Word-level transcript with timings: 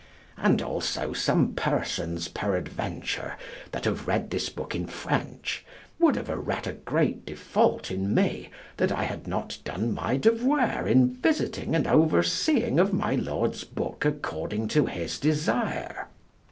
And 0.35 0.63
also 0.63 1.13
some 1.13 1.53
persons, 1.53 2.27
peradventure, 2.27 3.35
that 3.71 3.85
have 3.85 4.07
read 4.07 4.31
this 4.31 4.49
book 4.49 4.73
in 4.73 4.87
French 4.87 5.63
would 5.99 6.15
have 6.15 6.27
arette 6.27 6.65
a 6.65 6.73
great 6.73 7.23
default 7.23 7.91
in 7.91 8.11
me 8.15 8.49
that 8.77 8.91
I 8.91 9.03
had 9.03 9.27
not 9.27 9.59
done 9.63 9.93
my 9.93 10.17
devoir 10.17 10.87
in 10.87 11.13
visiting 11.13 11.75
and 11.75 11.85
overseeing 11.85 12.79
of 12.79 12.91
my 12.93 13.13
Lord's 13.13 13.63
book 13.63 14.03
according 14.03 14.69
to 14.69 14.87
his 14.87 15.19
desire. 15.19 16.07